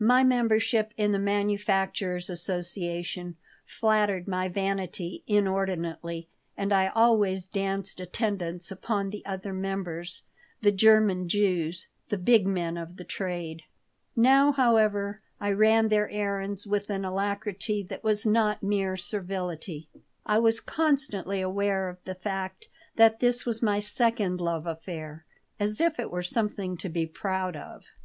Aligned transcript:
My 0.00 0.24
membership 0.24 0.92
in 0.96 1.12
the 1.12 1.20
Manufacturers' 1.20 2.28
Association 2.28 3.36
flattered 3.64 4.26
my 4.26 4.48
vanity 4.48 5.22
inordinately, 5.28 6.26
and 6.56 6.72
I 6.72 6.88
always 6.88 7.46
danced 7.46 8.00
attendance 8.00 8.72
upon 8.72 9.10
the 9.10 9.24
other 9.24 9.52
members, 9.52 10.24
the 10.62 10.72
German 10.72 11.28
Jews, 11.28 11.86
the 12.08 12.18
big 12.18 12.44
men 12.44 12.76
of 12.76 12.96
the 12.96 13.04
trade; 13.04 13.62
now, 14.16 14.50
however, 14.50 15.20
I 15.38 15.52
ran 15.52 15.90
their 15.90 16.10
errands 16.10 16.66
with 16.66 16.90
an 16.90 17.04
alacrity 17.04 17.84
that 17.84 18.02
was 18.02 18.26
not 18.26 18.64
mere 18.64 18.96
servility 18.96 19.86
I 20.26 20.40
was 20.40 20.58
constantly 20.58 21.40
aware 21.40 21.88
of 21.88 22.02
the 22.02 22.16
fact 22.16 22.68
that 22.96 23.20
this 23.20 23.46
was 23.46 23.62
my 23.62 23.78
second 23.78 24.40
love 24.40 24.66
affair, 24.66 25.24
as 25.60 25.80
if 25.80 26.00
it 26.00 26.10
were 26.10 26.24
something 26.24 26.76
to 26.78 26.88
be 26.88 27.06
proud 27.06 27.54
of. 27.54 27.84